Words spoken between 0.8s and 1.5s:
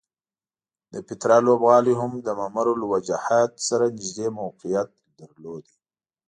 د پیترا